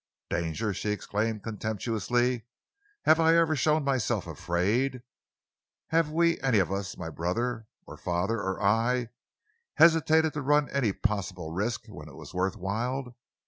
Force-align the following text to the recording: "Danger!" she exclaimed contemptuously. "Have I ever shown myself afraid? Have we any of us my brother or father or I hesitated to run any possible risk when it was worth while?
"Danger!" 0.31 0.73
she 0.73 0.89
exclaimed 0.89 1.43
contemptuously. 1.43 2.45
"Have 3.05 3.19
I 3.19 3.35
ever 3.37 3.55
shown 3.55 3.83
myself 3.83 4.25
afraid? 4.25 5.03
Have 5.89 6.09
we 6.09 6.39
any 6.41 6.57
of 6.57 6.71
us 6.71 6.97
my 6.97 7.11
brother 7.11 7.67
or 7.85 7.97
father 7.97 8.41
or 8.41 8.59
I 8.59 9.09
hesitated 9.75 10.33
to 10.33 10.41
run 10.41 10.69
any 10.71 10.91
possible 10.91 11.51
risk 11.51 11.85
when 11.85 12.09
it 12.09 12.15
was 12.15 12.33
worth 12.33 12.55
while? 12.55 13.15